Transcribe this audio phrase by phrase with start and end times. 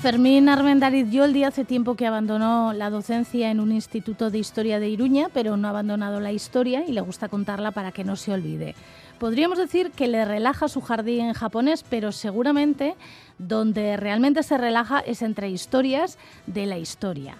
[0.00, 4.88] Fermín Armendariz Yoldi hace tiempo que abandonó la docencia en un instituto de historia de
[4.88, 8.32] Iruña, pero no ha abandonado la historia y le gusta contarla para que no se
[8.32, 8.74] olvide.
[9.18, 12.94] Podríamos decir que le relaja su jardín en japonés, pero seguramente
[13.36, 17.36] donde realmente se relaja es entre historias de la historia.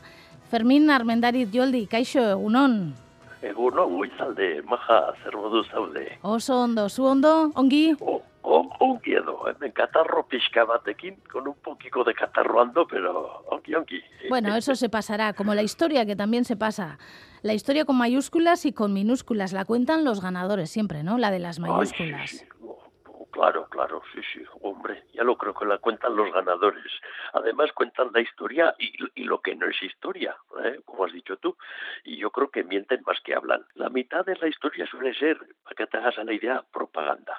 [0.51, 2.93] Fermín Armendariz Yoldi, kaixo, egunon.
[3.41, 6.19] Egunon, goizalde, maja, zer modu zaude.
[6.21, 7.97] Oso ondo, zu ondo, ongi?
[8.01, 13.75] Oh, ongi edo, hemen katarro pixka batekin, con un poquito de catarro ando, pero ongi,
[13.75, 14.03] ongi.
[14.29, 16.99] Bueno, eso se pasará, como la historia que también se pasa.
[17.43, 21.19] La historia con mayúsculas y con minúsculas, la cuentan los ganadores siempre, ¿no?
[21.19, 22.21] La de las mayúsculas.
[22.21, 22.45] Ay, sí, sí.
[22.63, 26.93] Oh, claro, claro, sí, sí, hombre, ya lo creo que la cuentan los ganadores.
[27.33, 30.81] Además cuentan la historia y, y lo que no es historia, ¿eh?
[30.85, 31.57] como has dicho tú.
[32.05, 33.65] Y yo creo que mienten más que hablan.
[33.75, 37.37] La mitad de la historia suele ser, para que te hagas la idea, propaganda.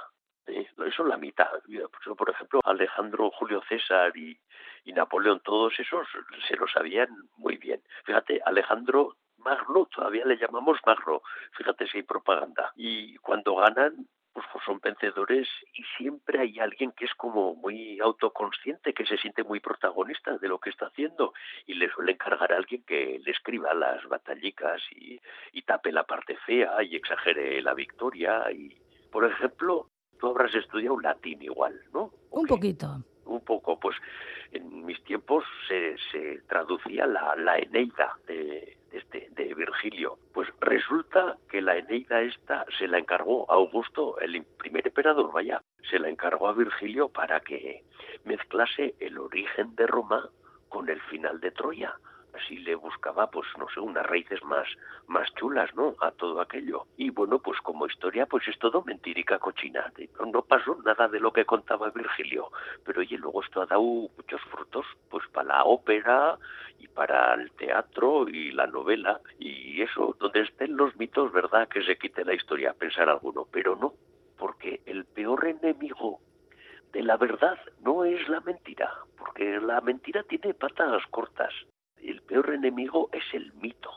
[0.47, 0.67] ¿Eh?
[0.85, 1.51] Eso la mitad.
[1.67, 4.37] Yo, por ejemplo, Alejandro, Julio César y,
[4.83, 6.07] y Napoleón, todos esos
[6.47, 7.81] se lo sabían muy bien.
[8.05, 11.21] Fíjate, Alejandro Magno, todavía le llamamos Magno,
[11.53, 12.71] fíjate si hay propaganda.
[12.75, 17.99] Y cuando ganan, pues, pues son vencedores y siempre hay alguien que es como muy
[17.99, 21.33] autoconsciente, que se siente muy protagonista de lo que está haciendo
[21.65, 25.19] y le suele encargar a alguien que le escriba las batallicas y,
[25.51, 28.49] y tape la parte fea y exagere la victoria.
[28.51, 28.77] Y,
[29.11, 29.89] por ejemplo,
[30.21, 32.11] tú habrás estudiado latín igual, ¿no?
[32.29, 33.03] Un poquito.
[33.25, 33.97] Un poco, pues
[34.51, 40.19] en mis tiempos se, se traducía la, la Eneida de, de, este, de Virgilio.
[40.33, 45.61] Pues resulta que la Eneida esta se la encargó a Augusto, el primer emperador, vaya,
[45.89, 47.83] se la encargó a Virgilio para que
[48.25, 50.29] mezclase el origen de Roma
[50.69, 51.95] con el final de Troya
[52.33, 54.67] así le buscaba pues no sé unas raíces más
[55.07, 56.85] más chulas no a todo aquello.
[56.97, 59.91] Y bueno pues como historia pues es todo mentirica cochina.
[60.31, 62.51] No pasó nada de lo que contaba Virgilio.
[62.85, 66.37] Pero oye luego esto ha dado muchos frutos pues para la ópera
[66.79, 69.19] y para el teatro y la novela.
[69.39, 73.47] Y eso donde estén los mitos verdad que se quite la historia pensar alguno.
[73.51, 73.93] Pero no
[74.37, 76.19] porque el peor enemigo
[76.93, 81.53] de la verdad no es la mentira, porque la mentira tiene patas cortas
[82.03, 83.89] el peor enemigo es el mito.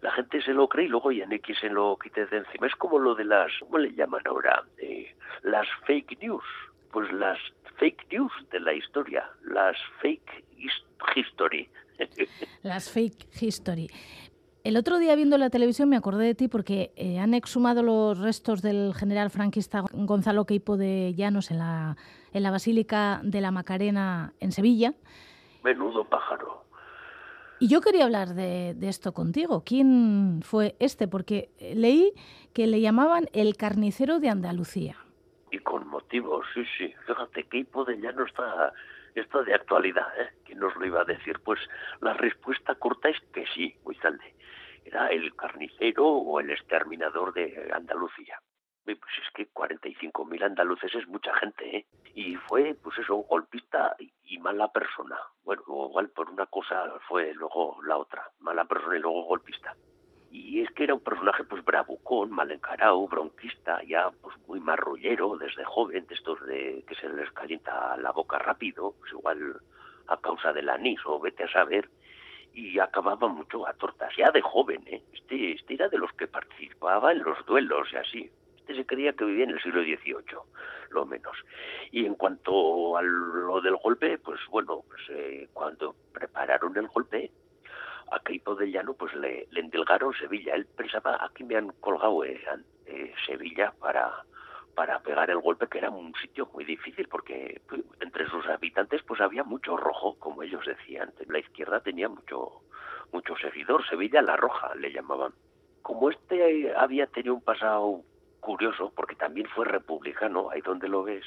[0.00, 2.66] La gente se lo cree y luego ya que se lo quite de encima.
[2.66, 4.62] Es como lo de las, ¿cómo le llaman ahora?
[4.78, 6.44] Eh, las fake news.
[6.92, 7.38] Pues las
[7.78, 10.44] fake news de la historia, las fake
[11.16, 11.68] history.
[12.62, 13.88] Las fake history.
[14.64, 18.18] El otro día viendo la televisión me acordé de ti porque eh, han exhumado los
[18.18, 21.96] restos del general franquista Gonzalo Queipo de Llanos en la,
[22.32, 24.94] en la Basílica de la Macarena en Sevilla.
[25.64, 26.64] Menudo pájaro.
[27.58, 29.64] Y yo quería hablar de, de, esto contigo.
[29.64, 31.08] ¿Quién fue este?
[31.08, 32.12] Porque leí
[32.52, 34.96] que le llamaban el carnicero de Andalucía.
[35.50, 36.92] Y con motivo, sí, sí.
[37.06, 38.72] Fíjate que de ya no está,
[39.14, 40.30] está de actualidad, ¿eh?
[40.44, 41.38] ¿Quién nos lo iba a decir?
[41.44, 41.60] Pues
[42.00, 44.34] la respuesta corta es que sí, muy tarde.
[44.84, 48.38] Era el carnicero o el exterminador de Andalucía.
[48.84, 51.86] Pues es que 45.000 andaluces es mucha gente, ¿eh?
[52.14, 54.12] Y fue, pues eso, golpista y
[54.44, 55.16] mala persona.
[55.42, 59.74] Bueno, igual por una cosa fue luego la otra, mala persona y luego golpista.
[60.30, 65.38] Y es que era un personaje pues bravucón, mal encarado, bronquista, ya pues muy marrullero
[65.38, 69.56] desde joven, de estos de que se les calienta la boca rápido, pues igual
[70.08, 71.88] a causa del anís o vete a saber,
[72.52, 75.02] y acababa mucho a tortas, ya de joven, ¿eh?
[75.14, 78.30] Este, este era de los que participaba en los duelos y así.
[78.66, 80.38] Se creía que vivía en el siglo XVIII,
[80.90, 81.36] lo menos.
[81.90, 87.30] Y en cuanto a lo del golpe, pues bueno, pues eh, cuando prepararon el golpe,
[88.10, 90.54] a Queipo del Llano pues le, le endilgaron Sevilla.
[90.54, 92.40] Él pensaba, aquí me han colgado eh,
[92.86, 94.24] eh, Sevilla para,
[94.74, 99.02] para pegar el golpe, que era un sitio muy difícil, porque pues, entre sus habitantes
[99.02, 101.12] pues había mucho rojo, como ellos decían.
[101.28, 102.62] La izquierda tenía mucho,
[103.12, 105.32] mucho seguidor, Sevilla la roja le llamaban.
[105.82, 108.02] Como este había tenido un pasado
[108.44, 111.24] curioso, porque también fue republicano, ahí donde lo ves,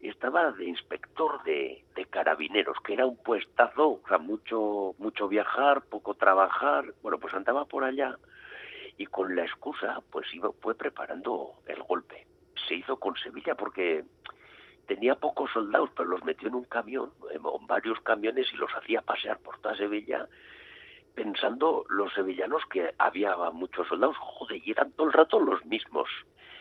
[0.00, 6.14] estaba de inspector de, carabineros, que era un puestazo, o sea, mucho, mucho viajar, poco
[6.14, 8.16] trabajar, bueno, pues andaba por allá
[8.96, 12.24] y con la excusa, pues iba, fue preparando el golpe.
[12.68, 14.04] Se hizo con Sevilla porque
[14.86, 19.02] tenía pocos soldados, pero los metió en un camión, en varios camiones y los hacía
[19.02, 20.28] pasear por toda Sevilla
[21.14, 26.08] pensando los sevillanos que había muchos soldados, joder, y eran todo el rato los mismos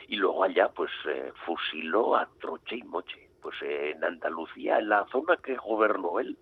[0.08, 3.30] y luego allá pues eh, fusiló a troche y moche.
[3.42, 6.38] Pues eh, en Andalucía, en la zona que gobernó él,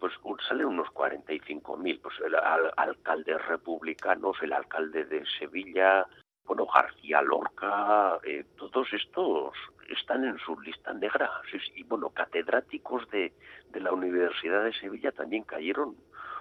[0.00, 0.12] pues
[0.48, 6.06] salen unos 45.000, pues el al, alcaldes republicanos, el alcalde de Sevilla,
[6.46, 9.54] bueno, García Lorca, eh, todos estos
[9.88, 11.30] están en su lista negra.
[11.74, 13.32] Y bueno, catedráticos de,
[13.70, 15.96] de la Universidad de Sevilla también cayeron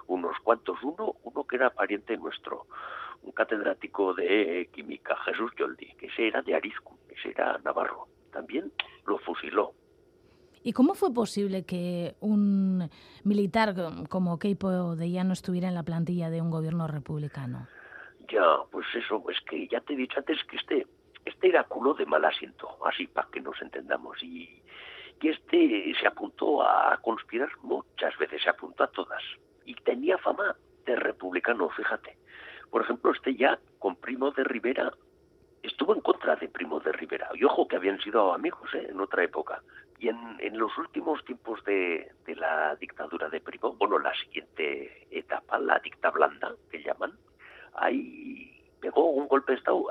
[0.07, 0.81] unos cuantos.
[0.84, 2.68] Uno, uno que era pariente nuestro,
[3.23, 8.07] un catedrático de química, Jesús Yoldi, que ese era de Arizcu, ese era navarro.
[8.31, 8.71] También
[9.05, 9.73] lo fusiló.
[10.63, 12.89] ¿Y cómo fue posible que un
[13.23, 13.75] militar
[14.09, 17.67] como Keipo de Llano estuviera en la plantilla de un gobierno republicano?
[18.29, 20.87] Ya, pues eso, es que ya te he dicho antes que este,
[21.25, 24.23] este era culo de mal asiento, así para que nos entendamos.
[24.23, 24.63] Y,
[25.21, 29.21] y este se apuntó a conspirar muchas veces, se apuntó a todas.
[29.65, 30.55] Y tenía fama
[30.85, 32.17] de republicano, fíjate.
[32.73, 34.91] Por ejemplo, este ya con Primo de Rivera
[35.61, 37.29] estuvo en contra de Primo de Rivera.
[37.35, 38.87] Y ojo que habían sido amigos ¿eh?
[38.89, 39.61] en otra época.
[39.99, 45.05] Y en, en los últimos tiempos de, de, la dictadura de Primo, bueno, la siguiente
[45.11, 47.13] etapa, la dicta blanda, que llaman,
[47.75, 49.85] ahí pegó un golpe de Estado,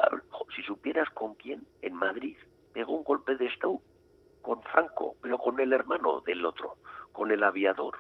[0.57, 2.37] si supieras con quién, en Madrid,
[2.73, 3.81] pegó un golpe de Estado
[4.43, 6.79] con Franco, pero con el hermano del otro,
[7.13, 7.99] con el aviador.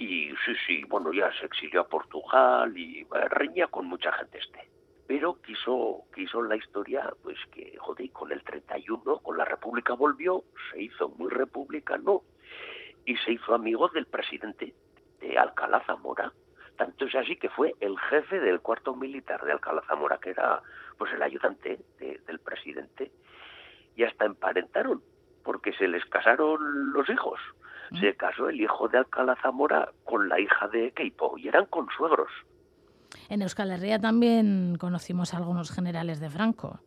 [0.00, 4.70] Y sí, sí, bueno, ya se exilió a Portugal y reñía con mucha gente este.
[5.06, 10.42] Pero quiso, quiso la historia, pues que, joder, con el 31, con la República volvió,
[10.72, 12.22] se hizo muy republicano
[13.04, 14.72] y se hizo amigo del presidente
[15.20, 16.32] de Alcalá Zamora.
[16.78, 20.62] Tanto es así que fue el jefe del cuarto militar de Alcalá Zamora, que era
[20.96, 23.12] pues el ayudante del presidente.
[23.96, 25.02] Y hasta emparentaron,
[25.44, 27.38] porque se les casaron los hijos
[27.98, 32.30] se casó el hijo de Alcalá Zamora con la hija de Keipo y eran consuegros.
[33.28, 36.80] En Euskal Herria también conocimos a algunos generales de Franco.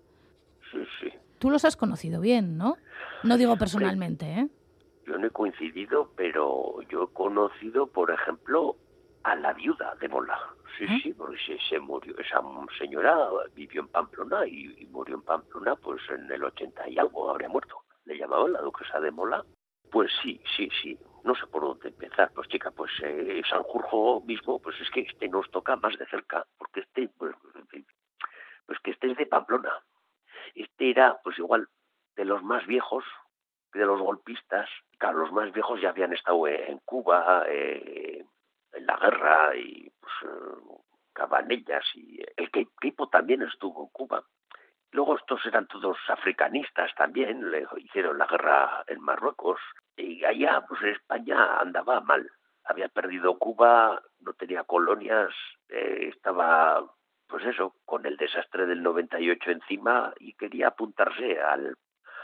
[0.71, 1.09] Sí, sí.
[1.39, 2.77] Tú los has conocido bien, ¿no?
[3.23, 4.47] No digo personalmente, ¿eh?
[5.05, 8.77] Yo no he coincidido, pero yo he conocido, por ejemplo,
[9.23, 10.39] a la viuda de Mola.
[10.77, 10.99] Sí, ¿Eh?
[11.03, 11.37] sí, porque
[11.69, 12.17] se, murió.
[12.17, 12.41] Esa
[12.79, 13.17] señora
[13.53, 17.49] vivió en Pamplona y, y, murió en Pamplona pues en el 80 y algo, habría
[17.49, 17.83] muerto.
[18.05, 19.43] Le llamaban la duquesa de Mola
[19.93, 20.97] pues sí, sí, sí.
[21.23, 22.31] No sé por dónde empezar.
[22.33, 26.47] Pues chica, pues eh, Sanjurjo mismo, pues es que este nos toca más de cerca,
[26.57, 27.35] porque este, pues,
[28.65, 29.71] pues que este es de Pamplona.
[30.55, 31.69] Este era, pues igual,
[32.15, 33.05] de los más viejos,
[33.71, 34.67] de los golpistas.
[34.97, 38.25] Claro, los más viejos ya habían estado en Cuba, eh,
[38.71, 40.81] en la guerra, y pues eh,
[41.13, 42.49] Cabanellas, y el
[42.81, 44.25] Keipo también estuvo en Cuba.
[44.93, 49.59] Luego estos eran todos africanistas también, le hicieron la guerra en Marruecos
[49.97, 52.29] y allá pues España andaba mal.
[52.63, 55.33] Había perdido Cuba, no tenía colonias,
[55.69, 56.85] eh, estaba
[57.27, 61.75] pues eso, con el desastre del 98 encima y quería apuntarse al,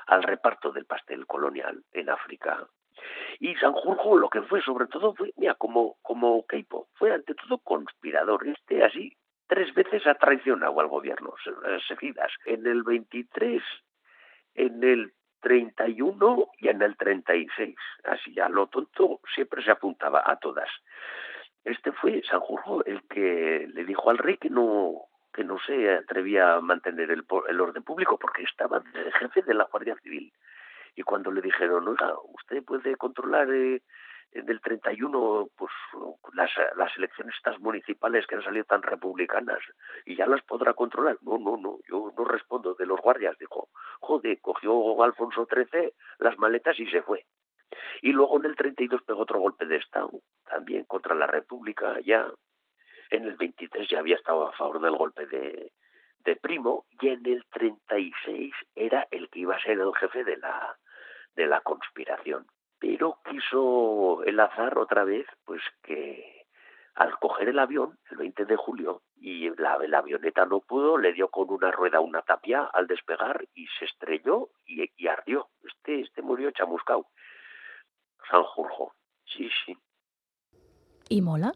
[0.05, 2.67] al reparto del pastel colonial en África.
[3.39, 7.57] Y Sanjurjo lo que fue sobre todo fue, mira, como, como Keipo, fue ante todo
[7.57, 9.17] conspirador, este así
[9.49, 11.33] tres veces ha traicionado al gobierno
[11.65, 12.31] eh, seguidas.
[12.45, 13.61] En el 23,
[14.53, 15.11] en el
[15.41, 17.75] 31 y en el 36.
[18.05, 20.69] Así ya lo tonto siempre se apuntaba a todas.
[21.65, 26.55] Este fue Sanjurjo el que le dijo al rey que no que no se atrevía
[26.55, 28.83] a mantener el, el orden público porque estaba
[29.19, 30.31] jefe de la Guardia Civil.
[30.95, 33.81] Y cuando le dijeron, oiga, usted puede controlar eh,
[34.31, 35.71] del 31, pues
[36.33, 39.59] las, las elecciones estas municipales que han salido tan republicanas
[40.05, 41.17] y ya las podrá controlar.
[41.21, 43.37] No, no, no, yo no respondo de los guardias.
[43.39, 47.25] Dijo, joder, cogió Alfonso XIII las maletas y se fue.
[48.01, 50.11] Y luego en el 32 pegó otro golpe de Estado,
[50.45, 52.31] también contra la República, ya.
[53.11, 55.71] En el 23 ya había estado a favor del golpe de,
[56.19, 60.37] de Primo y en el 36 era el que iba a ser el jefe de
[60.37, 60.77] la,
[61.35, 62.45] de la conspiración
[62.79, 66.45] pero quiso el azar otra vez, pues que
[66.95, 71.13] al coger el avión, el 20 de julio, y la, la avioneta no pudo, le
[71.13, 75.49] dio con una rueda una tapia al despegar y se estrelló y, y ardió.
[75.63, 77.07] Este, este murió chamuscao.
[78.29, 78.93] Sanjurjo.
[79.25, 79.77] Sí, sí.
[81.09, 81.53] ¿Y Mola?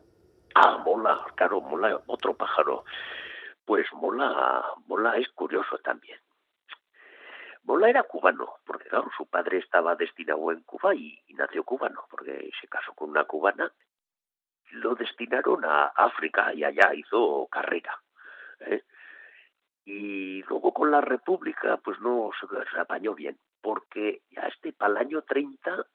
[0.55, 2.85] Ah, Mola, claro, Mola, otro pájaro.
[3.65, 6.19] Pues Mola, Mola es curioso también.
[7.63, 12.51] Mola era cubano, porque claro, su padre estaba destinado en Cuba y, nació cubano, porque
[12.59, 13.71] se casó con una cubana.
[14.71, 17.97] Lo destinaron a África y allá hizo carrera.
[18.59, 18.83] ¿eh?
[19.85, 24.97] Y luego con la República, pues no se, apañó bien, porque ya este para el
[24.97, 25.85] año 30,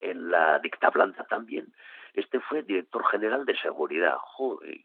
[0.00, 1.72] en la dictablanda también,
[2.14, 4.18] este fue director general de seguridad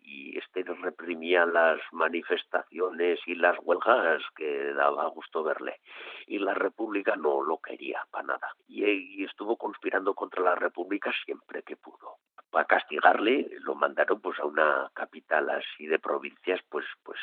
[0.03, 5.81] y este reprimía las manifestaciones y las huelgas que daba gusto verle.
[6.25, 8.55] Y la República no lo quería para nada.
[8.67, 12.17] Y, estuvo conspirando contra la República siempre que pudo.
[12.49, 17.19] Para castigarle lo mandaron pues a una capital así de provincias pues pues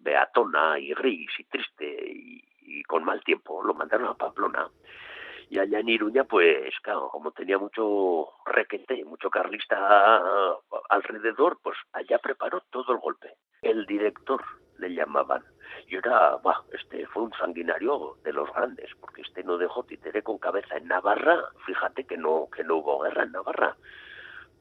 [0.00, 4.68] beatona y gris y triste y, y con mal tiempo, lo mandaron a Pamplona.
[5.48, 10.58] Y allá en Iruña, pues, claro, como tenía mucho requete, mucho carlista
[10.90, 13.34] alrededor, pues allá preparó todo el golpe.
[13.62, 14.42] El director
[14.78, 15.44] le llamaban.
[15.88, 20.22] Y era, bah, este fue un sanguinario de los grandes, porque este no dejó títere
[20.22, 21.38] con cabeza en Navarra.
[21.64, 23.76] Fíjate que no que no hubo guerra en Navarra.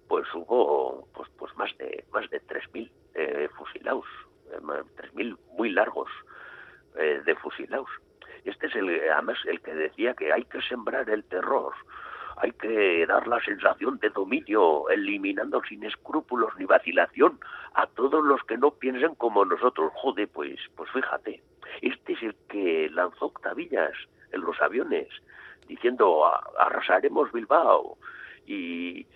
[0.07, 4.05] Pues hubo pues pues más de más de 3000 eh, fusilados,
[4.51, 6.09] eh, 3000 muy largos
[6.95, 7.89] eh, de fusilados.
[8.45, 11.73] Este es el además el que decía que hay que sembrar el terror
[12.37, 17.39] hay que dar la sensación de dominio, eliminando sin escrúpulos ni vacilación
[17.73, 19.91] a todos los que no piensen como nosotros.
[19.95, 21.41] Jode, pues, pues fíjate,
[21.81, 23.93] este es el que lanzó octavillas
[24.31, 25.07] en los aviones,
[25.67, 26.25] diciendo
[26.59, 27.97] arrasaremos Bilbao
[28.45, 29.07] y,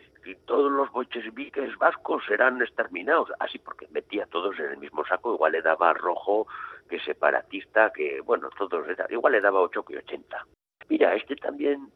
[0.46, 5.34] todos los bolcheviques vascos serán exterminados, así porque metía a todos en el mismo saco,
[5.34, 6.46] igual le daba rojo
[6.90, 10.46] que separatista, que bueno, todos igual le daba 8 que 80.
[10.90, 11.92] Mira, este también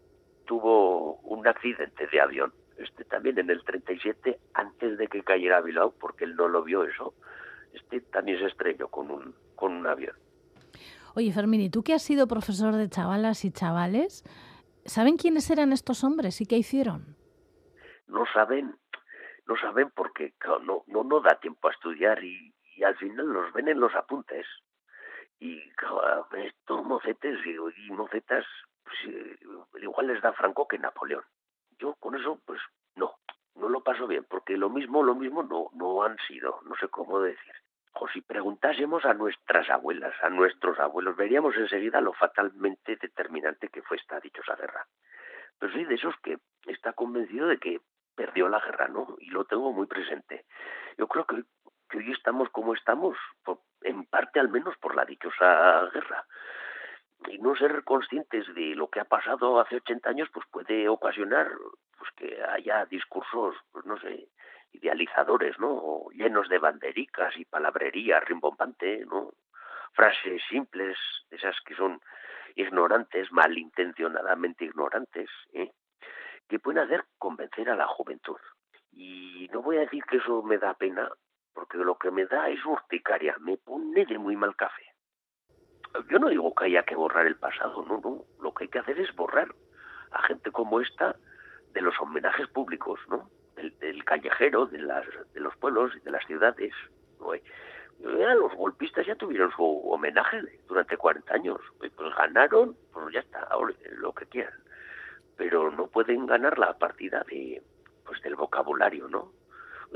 [0.46, 2.54] tuvo un accidente de avión.
[2.78, 6.84] Este también en el 37, antes de que cayera Bilbao, porque él no lo vio
[6.84, 7.14] eso,
[7.74, 10.16] este también se estrelló con un, con un avión.
[11.16, 14.24] Oye, Fermín, ¿y tú que has sido profesor de chavalas y chavales,
[14.86, 17.16] ¿saben quiénes eran estos hombres y qué hicieron?
[18.08, 18.76] No saben,
[19.48, 20.34] no saben porque
[20.64, 23.94] no, no, no da tiempo a estudiar y, y al final los ven en los
[23.96, 24.46] apuntes.
[25.44, 25.62] Y
[26.38, 28.46] estos mocetes y, mocetas
[28.82, 29.38] pues, eh,
[29.82, 31.26] igual les da Franco que Napoleón.
[31.78, 32.62] Yo con eso, pues
[32.96, 33.16] no,
[33.56, 36.88] no lo paso bien, porque lo mismo, lo mismo no, no han sido, no sé
[36.88, 37.54] cómo decir.
[37.96, 43.82] O si preguntásemos a nuestras abuelas, a nuestros abuelos, veríamos enseguida lo fatalmente determinante que
[43.82, 44.88] fue esta dichosa guerra.
[45.60, 47.82] Pero soy de esos que está convencido de que
[48.16, 49.18] perdió la guerra, ¿no?
[49.20, 50.46] Y lo tengo muy presente.
[50.98, 51.44] Yo creo que,
[51.90, 53.58] que hoy estamos como estamos, en
[54.14, 56.24] parte al menos por la dichosa guerra.
[57.30, 61.50] Y no ser conscientes de lo que ha pasado hace 80 años pues puede ocasionar
[61.98, 64.28] pues que haya discursos pues no sé
[64.72, 69.32] idealizadores no llenos de bandericas y palabrería rimbombante no
[69.94, 70.98] frases simples
[71.32, 72.00] esas que son
[72.56, 75.72] ignorantes malintencionadamente ignorantes ¿eh?
[76.48, 78.38] que pueden hacer convencer a la juventud.
[78.92, 81.10] Y no voy a decir que eso me da pena
[81.74, 84.84] porque lo que me da es urticaria me pone de muy mal café
[86.10, 88.26] yo no digo que haya que borrar el pasado, no, no.
[88.42, 89.54] Lo que hay que hacer es borrar
[90.10, 91.16] a gente como esta
[91.72, 93.30] de los homenajes públicos, ¿no?
[93.56, 96.74] Del, callejero, de, las, de los pueblos y de las ciudades.
[97.20, 97.32] ¿no?
[98.00, 101.60] los golpistas ya tuvieron su homenaje durante 40 años.
[101.78, 104.60] Pues ganaron, pues ya está, ahora, lo que quieran.
[105.38, 107.62] Pero no pueden ganar la partida de,
[108.04, 109.32] pues del vocabulario, ¿no?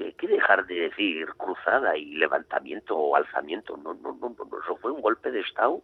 [0.05, 3.77] Hay que dejar de decir cruzada y levantamiento o alzamiento.
[3.77, 5.81] No, no, no, no, eso fue un golpe de Estado,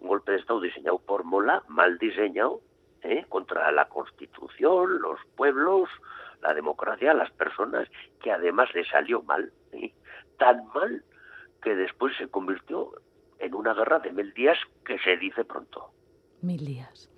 [0.00, 2.60] un golpe de Estado diseñado por Mola, mal diseñado,
[3.02, 3.24] ¿eh?
[3.28, 5.88] contra la Constitución, los pueblos,
[6.42, 7.88] la democracia, las personas,
[8.22, 9.92] que además le salió mal, ¿eh?
[10.38, 11.04] tan mal
[11.62, 12.92] que después se convirtió
[13.38, 15.90] en una guerra de mil días que se dice pronto.
[16.42, 17.10] Mil días.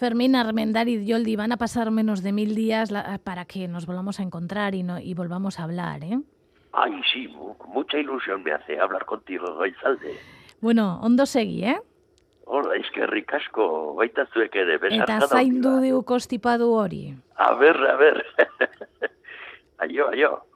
[0.00, 2.90] Fermín y Yoldi, van a pasar menos de mil días
[3.22, 6.18] para que nos volvamos a encontrar y, no, y volvamos a hablar, ¿eh?
[6.72, 7.28] Ay, sí,
[7.66, 10.16] mucha ilusión me hace hablar contigo, Gaizalde.
[10.62, 11.78] Bueno, ondo segi, eh?
[12.46, 17.14] Hola, es que ricasco, baita zuek ere, besar Eta zaindu diu kostipadu hori.
[17.36, 18.24] A ver, a ver.
[19.84, 20.49] aio, aio.